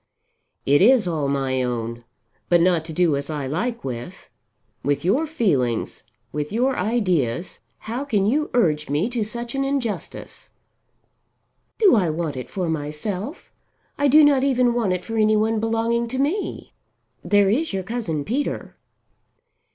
[0.65, 2.05] "It is all my own,
[2.49, 4.31] but not to do as I like with.
[4.81, 10.49] With your feelings, with your ideas, how can you urge me to such an injustice?"
[11.77, 13.53] "Do I want it for myself?
[13.95, 16.73] I do not even want it for any one belonging to me.
[17.23, 18.77] There is your cousin Peter."